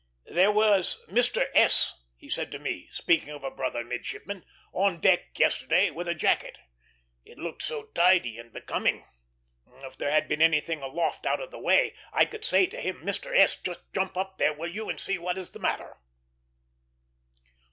"There 0.31 0.51
was 0.51 0.97
Mr. 1.09 1.45
S.," 1.53 2.03
he 2.17 2.27
said 2.27 2.51
to 2.53 2.57
me, 2.59 2.87
speaking 2.89 3.29
of 3.29 3.43
a 3.43 3.51
brother 3.51 3.83
midshipman, 3.83 4.43
"on 4.73 4.99
deck 4.99 5.37
yesterday 5.37 5.91
with 5.91 6.07
a 6.07 6.15
jacket. 6.15 6.57
It 7.23 7.37
looked 7.37 7.61
so 7.61 7.83
tidy 7.93 8.39
and 8.39 8.51
becoming. 8.51 9.05
If 9.83 9.99
there 9.99 10.09
had 10.09 10.27
been 10.27 10.41
anything 10.41 10.81
aloft 10.81 11.27
out 11.27 11.39
of 11.39 11.51
the 11.51 11.59
way, 11.59 11.93
I 12.11 12.25
could 12.25 12.43
say 12.43 12.65
to 12.65 12.81
him, 12.81 13.01
'Mr. 13.03 13.37
S., 13.37 13.61
just 13.61 13.93
jump 13.93 14.17
up 14.17 14.39
there, 14.39 14.53
will 14.53 14.71
you, 14.73 14.89
and 14.89 14.99
see 14.99 15.19
what 15.19 15.37
is 15.37 15.51
the 15.51 15.59
matter?'" 15.59 15.95